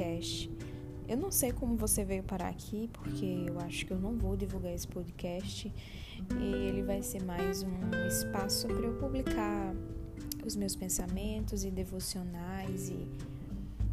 [0.00, 0.50] podcast.
[1.06, 4.36] Eu não sei como você veio parar aqui, porque eu acho que eu não vou
[4.36, 5.72] divulgar esse podcast.
[6.38, 9.74] E ele vai ser mais um espaço para eu publicar
[10.44, 13.06] os meus pensamentos e devocionais e,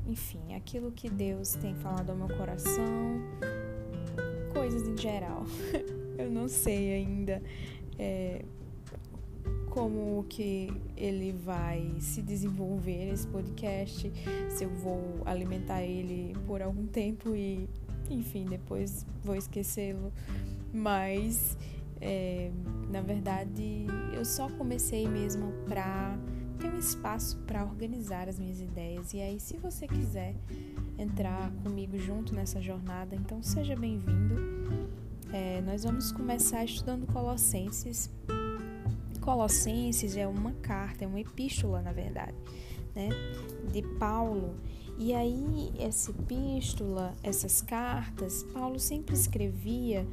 [0.08, 3.22] enfim, aquilo que Deus tem falado ao meu coração,
[4.54, 5.44] coisas em geral.
[6.18, 7.42] eu não sei ainda.
[7.98, 8.46] É,
[9.78, 14.12] como que ele vai se desenvolver esse podcast,
[14.50, 17.70] se eu vou alimentar ele por algum tempo e,
[18.10, 20.12] enfim, depois vou esquecê-lo.
[20.74, 21.56] Mas,
[22.02, 22.50] é,
[22.90, 26.18] na verdade, eu só comecei mesmo para
[26.58, 29.14] ter um espaço para organizar as minhas ideias.
[29.14, 30.34] E aí, se você quiser
[30.98, 34.38] entrar comigo junto nessa jornada, então seja bem-vindo.
[35.32, 38.10] É, nós vamos começar estudando Colossenses
[39.28, 42.34] Colossenses é uma carta, é uma epístola, na verdade,
[42.96, 43.10] né,
[43.70, 44.56] de Paulo.
[44.98, 50.08] E aí, essa epístola, essas cartas, Paulo sempre escrevia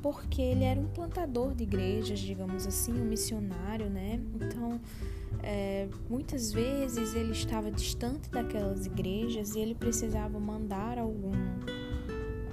[0.00, 4.18] porque ele era um plantador de igrejas, digamos assim, um missionário, né?
[4.34, 4.80] Então,
[5.42, 11.32] é, muitas vezes ele estava distante daquelas igrejas e ele precisava mandar algum,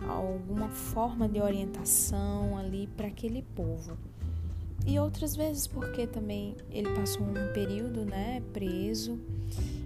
[0.09, 3.97] alguma forma de orientação ali para aquele povo.
[4.89, 9.19] E outras vezes porque também ele passou um período, né, preso.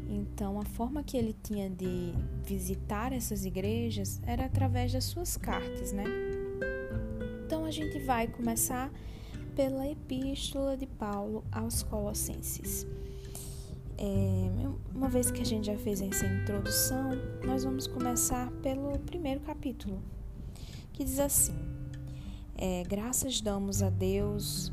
[0.09, 2.13] Então a forma que ele tinha de
[2.45, 6.05] visitar essas igrejas era através das suas cartas, né?
[7.45, 8.89] Então a gente vai começar
[9.53, 12.87] pela epístola de Paulo aos Colossenses.
[13.97, 17.09] É, uma vez que a gente já fez essa introdução,
[17.45, 20.01] nós vamos começar pelo primeiro capítulo,
[20.93, 21.59] que diz assim:
[22.55, 24.71] é, Graças damos a Deus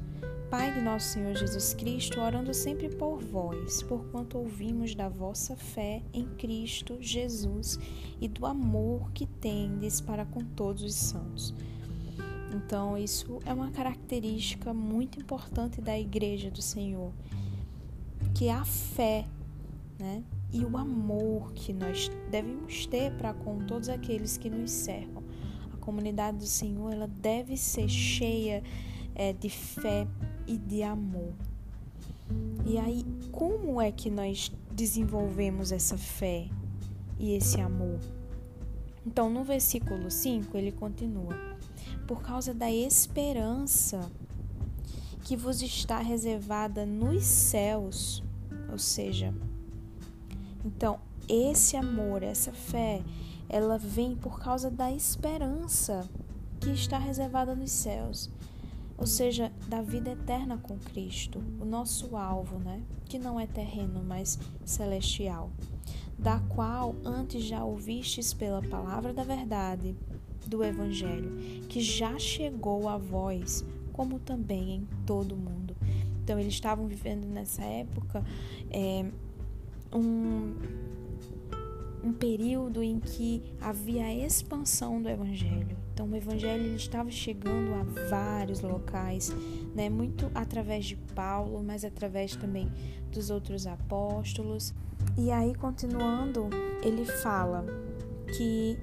[0.50, 6.02] Pai de nosso Senhor Jesus Cristo, orando sempre por vós, porquanto ouvimos da vossa fé
[6.12, 7.78] em Cristo Jesus
[8.20, 11.54] e do amor que tendes para com todos os santos.
[12.52, 17.12] Então, isso é uma característica muito importante da Igreja do Senhor,
[18.34, 19.28] que é a fé,
[20.00, 20.24] né?
[20.52, 25.22] E o amor que nós devemos ter para com todos aqueles que nos cercam.
[25.72, 28.64] A comunidade do Senhor, ela deve ser cheia
[29.14, 30.08] é, de fé
[30.50, 31.32] e de amor.
[32.66, 36.48] E aí, como é que nós desenvolvemos essa fé
[37.20, 38.00] e esse amor?
[39.06, 41.36] Então, no versículo 5, ele continua:
[42.04, 44.10] Por causa da esperança
[45.22, 48.20] que vos está reservada nos céus,
[48.70, 49.32] ou seja,
[50.64, 53.02] então esse amor, essa fé,
[53.48, 56.08] ela vem por causa da esperança
[56.60, 58.28] que está reservada nos céus
[59.00, 62.82] ou seja, da vida eterna com Cristo, o nosso alvo, né?
[63.06, 65.50] Que não é terreno, mas celestial,
[66.18, 69.96] da qual antes já ouvistes pela palavra da verdade
[70.46, 71.34] do Evangelho,
[71.66, 75.74] que já chegou a vós, como também em todo o mundo.
[76.22, 78.22] Então, eles estavam vivendo nessa época
[78.70, 79.06] é,
[79.94, 80.54] um,
[82.02, 85.76] um período em que havia a expansão do Evangelho.
[85.92, 89.30] Então, o Evangelho ele estava chegando a vários locais,
[89.74, 89.88] né?
[89.90, 92.68] muito através de Paulo, mas através também
[93.12, 94.72] dos outros apóstolos.
[95.18, 96.48] E aí, continuando,
[96.82, 97.66] ele fala
[98.36, 98.78] que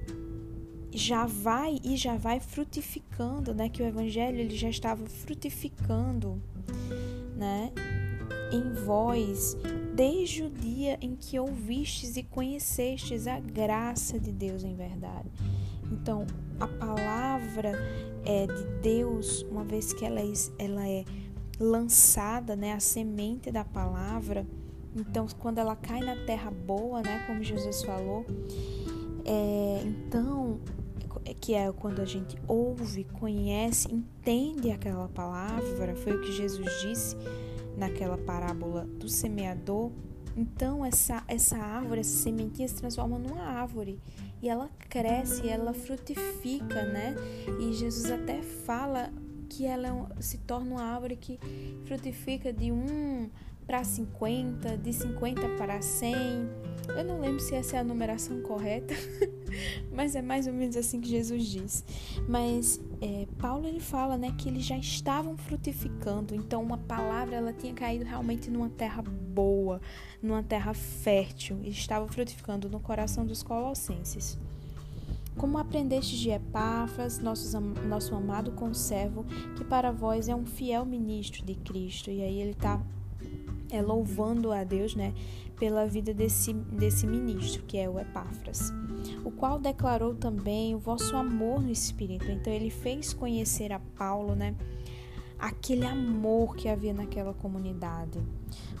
[0.92, 3.68] já vai e já vai frutificando, né?
[3.68, 6.40] Que o Evangelho ele já estava frutificando?
[8.52, 9.56] Em vós
[9.94, 15.28] desde o dia em que ouvistes e conhecestes a graça de Deus em verdade.
[15.90, 16.26] Então,
[16.60, 17.72] a palavra
[18.24, 21.04] é de Deus, uma vez que ela é, ela é
[21.58, 24.46] lançada, né, a semente da palavra,
[24.94, 28.24] então quando ela cai na terra boa, né, como Jesus falou,
[29.24, 30.60] é, então
[31.40, 37.16] que é quando a gente ouve, conhece, entende aquela palavra, foi o que Jesus disse
[37.78, 39.92] naquela parábola do semeador.
[40.36, 43.98] Então essa essa árvore, essa sementinha se transforma numa árvore
[44.42, 47.14] e ela cresce, ela frutifica, né?
[47.60, 49.12] E Jesus até fala
[49.48, 51.38] que ela se torna uma árvore que
[51.86, 53.30] frutifica de um
[53.68, 56.16] para 50, de 50 para 100.
[56.96, 58.94] Eu não lembro se essa é a numeração correta,
[59.92, 61.84] mas é mais ou menos assim que Jesus diz.
[62.26, 66.34] Mas é, Paulo ele fala, né, que eles já estavam frutificando.
[66.34, 69.82] Então uma palavra ela tinha caído realmente numa terra boa,
[70.22, 71.60] numa terra fértil.
[71.62, 74.38] E estava frutificando no coração dos colossenses.
[75.36, 79.26] Como aprendeste de Epáfras, nosso, amado conservo,
[79.56, 82.10] que para vós é um fiel ministro de Cristo.
[82.10, 82.82] E aí ele está
[83.70, 85.12] é, louvando a Deus, né,
[85.58, 88.72] pela vida desse, desse ministro, que é o Epáfras,
[89.24, 92.30] o qual declarou também o vosso amor no Espírito.
[92.30, 94.54] Então, ele fez conhecer a Paulo, né,
[95.38, 98.18] aquele amor que havia naquela comunidade.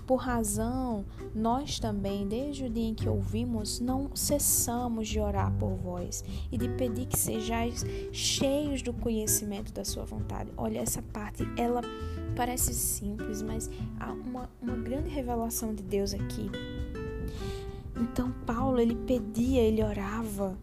[0.06, 5.74] Por razão, nós também, desde o dia em que ouvimos, não cessamos de orar por
[5.74, 10.50] vós e de pedir que sejais cheios do conhecimento da sua vontade.
[10.56, 11.82] Olha, essa parte, ela
[12.34, 13.70] parece simples, mas
[14.00, 16.50] há uma, uma grande revelação de Deus aqui.
[17.94, 20.56] Então, Paulo, ele pedia, ele orava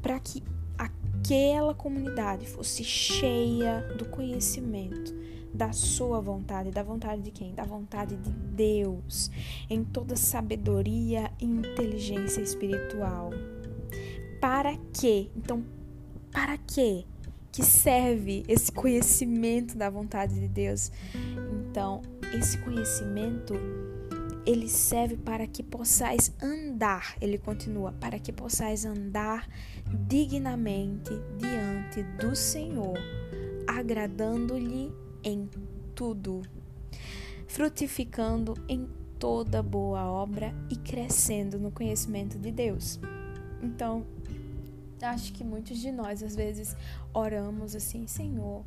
[0.00, 0.40] para que
[0.78, 5.23] aquela comunidade fosse cheia do conhecimento
[5.54, 7.54] da sua vontade, da vontade de quem?
[7.54, 9.30] Da vontade de Deus,
[9.70, 13.30] em toda sabedoria e inteligência espiritual.
[14.40, 15.30] Para quê?
[15.36, 15.64] Então,
[16.32, 17.04] para quê?
[17.52, 20.90] Que serve esse conhecimento da vontade de Deus?
[21.70, 22.02] Então,
[22.36, 23.54] esse conhecimento
[24.44, 29.48] ele serve para que possais andar, ele continua, para que possais andar
[29.88, 32.98] dignamente diante do Senhor,
[33.66, 34.92] agradando-lhe
[35.24, 35.48] em
[35.94, 36.42] tudo,
[37.48, 38.86] frutificando em
[39.18, 43.00] toda boa obra e crescendo no conhecimento de Deus.
[43.62, 44.04] Então,
[45.02, 46.76] acho que muitos de nós às vezes
[47.12, 48.64] oramos assim, Senhor,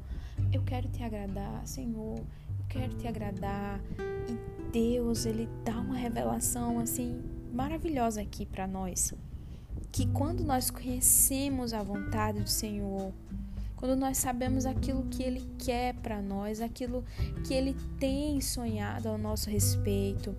[0.51, 3.80] eu quero te agradar, Senhor, eu quero te agradar.
[4.27, 7.21] E Deus, ele dá uma revelação assim
[7.53, 9.13] maravilhosa aqui para nós,
[9.92, 13.13] que quando nós conhecemos a vontade do Senhor,
[13.77, 17.06] quando nós sabemos aquilo que Ele quer para nós, aquilo
[17.45, 20.35] que Ele tem sonhado ao nosso respeito,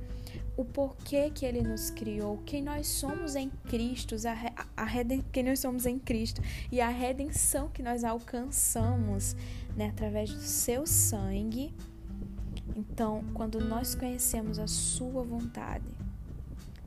[0.56, 5.44] o porquê que Ele nos criou, quem nós somos em Cristo, a, a reden, quem
[5.44, 9.36] nós somos em Cristo e a redenção que nós alcançamos
[9.76, 11.72] né, através do Seu sangue.
[12.76, 15.86] Então, quando nós conhecemos a Sua vontade,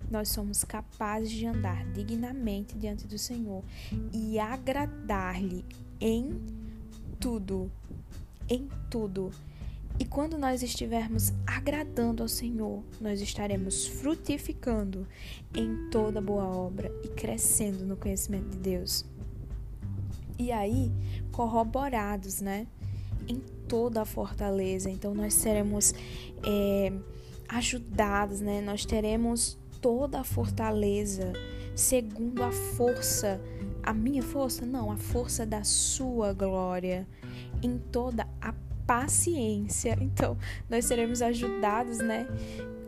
[0.10, 3.64] nós somos capazes de andar dignamente diante do Senhor
[4.12, 5.64] e agradar-lhe
[6.02, 6.42] em
[7.20, 7.72] tudo.
[8.50, 9.32] Em tudo.
[10.00, 15.08] E quando nós estivermos agradando ao Senhor, nós estaremos frutificando
[15.54, 19.06] em toda boa obra e crescendo no conhecimento de Deus.
[20.40, 20.92] E aí,
[21.32, 22.66] corroborados, né?
[23.28, 24.90] Em toda a fortaleza.
[24.90, 25.94] Então, nós seremos
[26.44, 26.92] é,
[27.48, 28.60] ajudados, né?
[28.60, 31.32] Nós teremos toda a fortaleza
[31.76, 33.40] segundo a força
[33.84, 34.66] a minha força?
[34.66, 37.08] Não, a força da sua glória
[37.62, 38.54] em toda a
[38.86, 39.98] paciência.
[40.02, 40.38] Então,
[40.70, 42.28] nós seremos ajudados, né?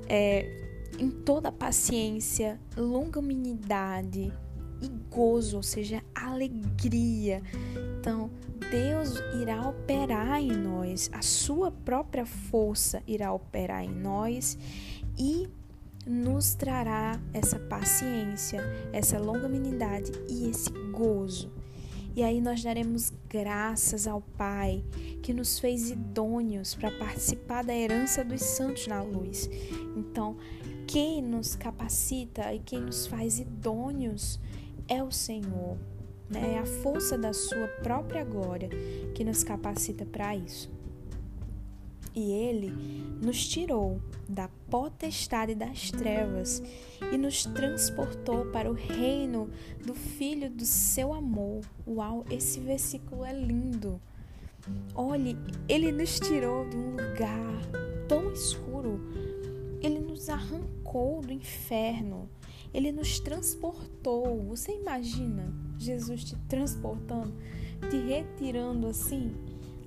[0.07, 0.63] É,
[0.99, 4.31] em toda a paciência, longanimidade
[4.81, 7.41] e gozo, ou seja, alegria.
[7.99, 8.29] Então,
[8.69, 14.57] Deus irá operar em nós, a sua própria força irá operar em nós
[15.17, 15.47] e
[16.05, 18.61] nos trará essa paciência,
[18.91, 21.51] essa longanimidade e esse gozo.
[22.15, 24.83] E aí nós daremos graças ao Pai
[25.23, 29.49] que nos fez idôneos para participar da herança dos santos na luz.
[29.95, 30.37] Então,
[30.85, 34.39] quem nos capacita e quem nos faz idôneos
[34.87, 35.77] é o Senhor.
[36.29, 36.55] Né?
[36.55, 38.69] É a força da sua própria glória
[39.15, 40.72] que nos capacita para isso
[42.15, 42.69] e ele
[43.21, 46.61] nos tirou da potestade das trevas
[47.11, 49.49] e nos transportou para o reino
[49.85, 51.61] do Filho do seu amor.
[51.87, 53.99] Uau, esse versículo é lindo.
[54.95, 57.61] Olhe, ele nos tirou de um lugar
[58.07, 58.99] tão escuro,
[59.81, 62.29] ele nos arrancou do inferno,
[62.73, 64.41] ele nos transportou.
[64.45, 67.33] Você imagina Jesus te transportando,
[67.89, 69.35] te retirando assim,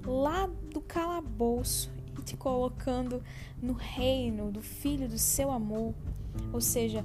[0.04, 1.95] lá do calabouço
[2.26, 3.22] te colocando
[3.62, 5.94] no reino do Filho do seu amor.
[6.52, 7.04] Ou seja,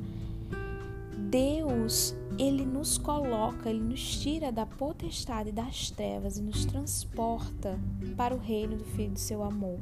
[1.30, 7.80] Deus, ele nos coloca, ele nos tira da potestade das trevas e nos transporta
[8.18, 9.80] para o reino do Filho do seu amor,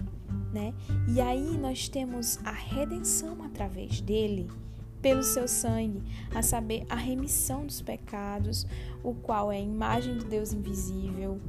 [0.54, 0.74] né?
[1.08, 4.48] E aí nós temos a redenção através dele,
[5.02, 6.04] pelo seu sangue,
[6.36, 8.68] a saber, a remissão dos pecados,
[9.02, 11.40] o qual é a imagem do Deus invisível.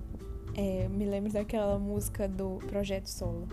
[0.54, 3.48] É, me lembro daquela música do Projeto Solo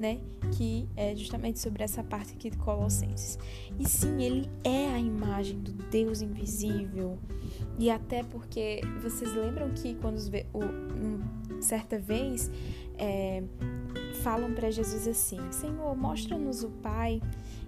[0.00, 0.18] né?
[0.56, 3.38] Que é justamente sobre essa parte aqui de Colossenses.
[3.78, 7.18] E sim, ele é a imagem do Deus invisível.
[7.78, 10.16] E até porque vocês lembram que quando
[10.54, 12.50] o, certa vez
[12.96, 13.42] é,
[14.22, 17.20] falam para Jesus assim: Senhor, mostra-nos o Pai.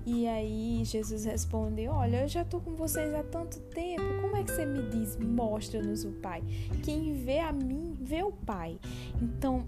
[0.06, 4.42] E aí Jesus responde: Olha, eu já estou com vocês há tanto tempo, como é
[4.42, 6.42] que você me diz, mostra-nos o Pai?
[6.82, 8.78] Quem vê a mim, vê o Pai.
[9.20, 9.64] Então,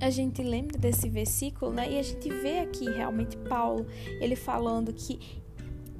[0.00, 1.90] a gente lembra desse versículo, né?
[1.92, 3.86] E a gente vê aqui realmente Paulo,
[4.20, 5.18] ele falando que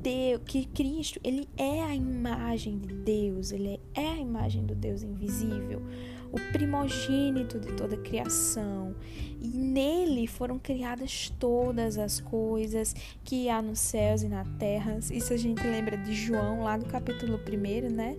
[0.00, 5.02] Deus, que Cristo, ele é a imagem de Deus, ele é a imagem do Deus
[5.02, 5.82] invisível,
[6.30, 8.94] o primogênito de toda a criação.
[9.40, 12.94] E nele foram criadas todas as coisas
[13.24, 14.98] que há nos céus e na terra.
[15.10, 18.16] Isso a gente lembra de João, lá do capítulo 1, né?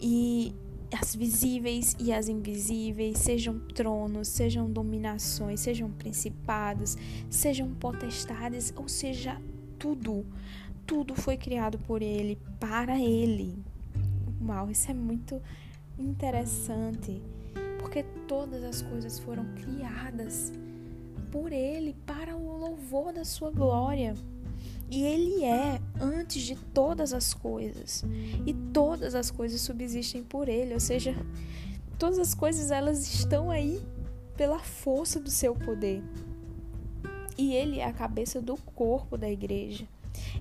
[0.00, 0.52] E
[0.92, 6.96] as visíveis e as invisíveis, sejam tronos, sejam dominações, sejam principados,
[7.28, 9.40] sejam potestades, ou seja,
[9.78, 10.24] tudo
[10.86, 13.56] tudo foi criado por ele, para ele.
[14.46, 15.40] Uau, isso é muito
[15.98, 17.22] interessante,
[17.78, 20.52] porque todas as coisas foram criadas
[21.30, 24.14] por ele, para o louvor da sua glória.
[24.90, 28.04] E ele é antes de todas as coisas.
[28.46, 31.14] E todas as coisas subsistem por ele, ou seja,
[31.98, 33.82] todas as coisas elas estão aí
[34.36, 36.02] pela força do seu poder.
[37.36, 39.86] E ele é a cabeça do corpo da igreja.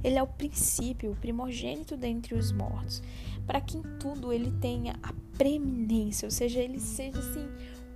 [0.03, 3.01] Ele é o princípio, o primogênito dentre os mortos,
[3.47, 7.47] para que em tudo ele tenha a preeminência, ou seja, ele seja assim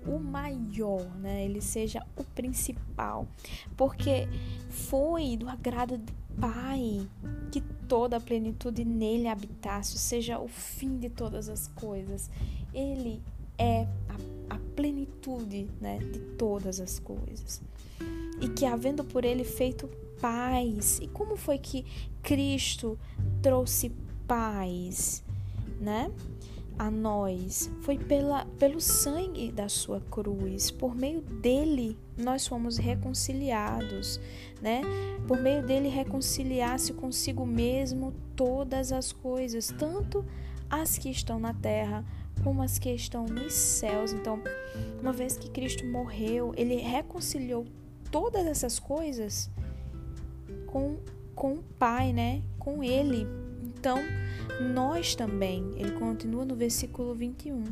[0.07, 1.43] o maior, né?
[1.45, 3.27] Ele seja o principal,
[3.75, 4.27] porque
[4.69, 7.07] foi do agrado do Pai
[7.51, 12.29] que toda a plenitude nele habitasse, seja o fim de todas as coisas.
[12.73, 13.21] Ele
[13.57, 17.61] é a, a plenitude, né, de todas as coisas.
[18.39, 19.89] E que havendo por ele feito
[20.21, 20.99] paz.
[21.01, 21.85] E como foi que
[22.21, 22.99] Cristo
[23.41, 23.91] trouxe
[24.27, 25.23] paz,
[25.79, 26.11] né?
[26.77, 34.19] A nós foi pela, pelo sangue da sua cruz, por meio dele nós fomos reconciliados,
[34.61, 34.81] né?
[35.27, 40.23] Por meio dele reconciliar-se consigo mesmo todas as coisas, tanto
[40.69, 42.05] as que estão na terra
[42.43, 44.13] como as que estão nos céus.
[44.13, 44.39] Então,
[45.01, 47.65] uma vez que Cristo morreu, ele reconciliou
[48.11, 49.49] todas essas coisas
[50.67, 50.97] com,
[51.35, 52.41] com o Pai, né?
[52.59, 53.27] Com Ele.
[53.63, 53.99] Então,
[54.73, 57.63] nós também, ele continua no versículo 21.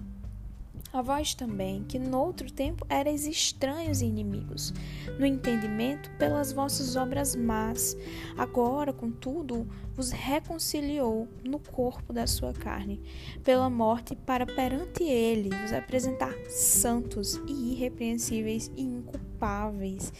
[0.96, 4.74] A vós também, que noutro tempo erais estranhos e inimigos,
[5.20, 7.98] no entendimento pelas vossas obras más,
[8.38, 13.01] agora, contudo, vos reconciliou no corpo da sua carne,
[13.44, 20.13] pela morte, para perante ele vos apresentar santos e irrepreensíveis e inculpáveis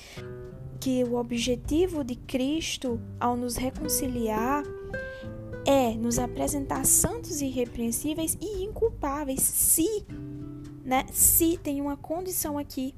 [0.86, 4.64] que o objetivo de Cristo ao nos reconciliar
[5.66, 10.06] é nos apresentar santos e irrepreensíveis e inculpáveis, se,
[10.84, 12.94] né, se tem uma condição aqui,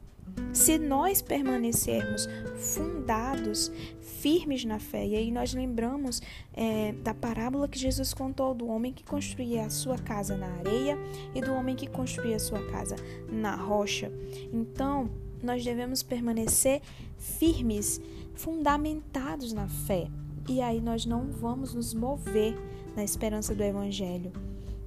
[0.53, 3.71] se nós permanecermos fundados,
[4.01, 5.05] firmes na fé.
[5.05, 6.21] E aí nós lembramos
[6.53, 10.97] é, da parábola que Jesus contou do homem que construía a sua casa na areia
[11.33, 12.95] e do homem que construía a sua casa
[13.31, 14.11] na rocha.
[14.51, 15.09] Então,
[15.41, 16.81] nós devemos permanecer
[17.17, 18.01] firmes,
[18.35, 20.07] fundamentados na fé.
[20.47, 22.55] E aí nós não vamos nos mover
[22.95, 24.31] na esperança do Evangelho.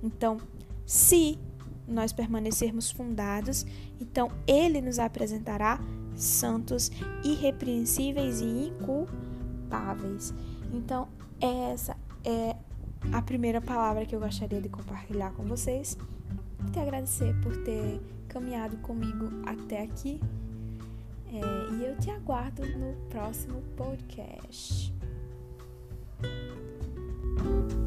[0.03, 0.39] Então,
[0.87, 1.39] se
[1.87, 3.67] nós permanecermos fundados,
[4.01, 5.81] então Ele nos apresentará
[6.15, 6.91] santos,
[7.25, 10.33] irrepreensíveis e inculpáveis.
[10.73, 11.09] Então,
[11.41, 12.57] essa é
[13.13, 15.97] a primeira palavra que eu gostaria de compartilhar com vocês.
[16.73, 20.21] Te agradecer por ter caminhado comigo até aqui.
[21.33, 24.93] É, e eu te aguardo no próximo podcast.
[26.23, 27.80] うん。